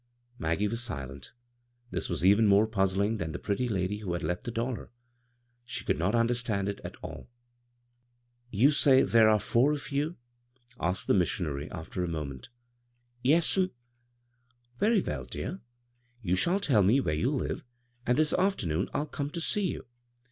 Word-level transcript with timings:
Maggie 0.39 0.67
was 0.67 0.81
silent 0.81 1.31
This 1.91 2.09
was 2.09 2.25
even 2.25 2.47
more 2.47 2.65
puzzling 2.65 3.17
than 3.17 3.33
the 3.33 3.37
pretty 3.37 3.69
lady 3.69 3.97
who 3.99 4.13
had 4.13 4.23
left 4.23 4.45
the 4.45 4.49
dollar. 4.49 4.89
She 5.63 5.85
could 5.85 5.99
not 5.99 6.15
understand 6.15 6.67
it 6.67 6.81
at 6.83 6.95
aU. 7.03 7.27
"You 8.49 8.71
say 8.71 9.03
there 9.03 9.29
are 9.29 9.39
four 9.39 9.73
of 9.73 9.91
you?" 9.91 10.15
asked 10.79 11.05
the 11.05 11.13
missicmaiy, 11.13 11.69
after 11.69 12.03
a 12.03 12.07
moment" 12.07 12.49
Yes'm."" 13.31 13.69
Very 14.79 15.01
well, 15.01 15.25
dear. 15.25 15.61
You 16.23 16.35
shall 16.35 16.59
tell 16.59 16.81
me 16.81 16.99
where 16.99 17.13
you 17.13 17.29
live, 17.29 17.63
and 18.03 18.17
this 18.17 18.33
afternoon 18.33 18.89
I'll 18.95 19.05
come 19.05 19.29
to 19.29 19.39
see 19.39 19.67
you. 19.67 19.85